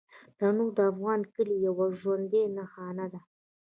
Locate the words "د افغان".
0.77-1.21